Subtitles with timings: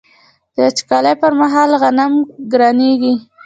[0.55, 2.13] د وچکالۍ پر مهال غنم
[2.51, 3.13] ګرانیږي.